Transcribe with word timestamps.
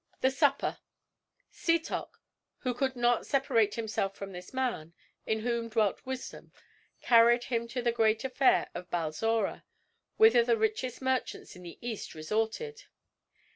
THE 0.21 0.31
SUPPER 0.31 0.79
Setoc, 1.51 2.09
who 2.61 2.73
could 2.73 2.95
not 2.95 3.27
separate 3.27 3.75
himself 3.75 4.15
from 4.15 4.31
this 4.31 4.51
man, 4.51 4.95
in 5.27 5.41
whom 5.41 5.69
dwelt 5.69 6.03
wisdom, 6.07 6.51
carried 7.01 7.43
him 7.43 7.67
to 7.67 7.83
the 7.83 7.91
great 7.91 8.23
fair 8.33 8.71
of 8.73 8.89
Balzora, 8.89 9.63
whither 10.17 10.43
the 10.43 10.57
richest 10.57 11.03
merchants 11.03 11.55
in 11.55 11.61
the 11.61 11.77
earth 11.83 12.15
resorted. 12.15 12.85